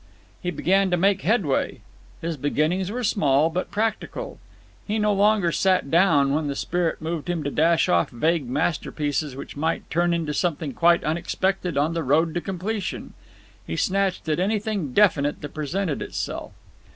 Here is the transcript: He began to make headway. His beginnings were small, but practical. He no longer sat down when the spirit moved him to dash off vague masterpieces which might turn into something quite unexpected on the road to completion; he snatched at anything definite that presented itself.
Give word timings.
He 0.41 0.49
began 0.49 0.89
to 0.89 0.97
make 0.97 1.21
headway. 1.21 1.81
His 2.21 2.35
beginnings 2.35 2.89
were 2.89 3.03
small, 3.03 3.51
but 3.51 3.69
practical. 3.69 4.39
He 4.87 4.97
no 4.97 5.13
longer 5.13 5.51
sat 5.51 5.91
down 5.91 6.33
when 6.33 6.47
the 6.47 6.55
spirit 6.55 7.03
moved 7.03 7.29
him 7.29 7.43
to 7.43 7.51
dash 7.51 7.87
off 7.87 8.09
vague 8.09 8.49
masterpieces 8.49 9.35
which 9.35 9.55
might 9.55 9.87
turn 9.91 10.11
into 10.11 10.33
something 10.33 10.73
quite 10.73 11.03
unexpected 11.03 11.77
on 11.77 11.93
the 11.93 12.01
road 12.01 12.33
to 12.33 12.41
completion; 12.41 13.13
he 13.67 13.75
snatched 13.75 14.27
at 14.27 14.39
anything 14.39 14.91
definite 14.91 15.41
that 15.41 15.53
presented 15.53 16.01
itself. 16.01 16.51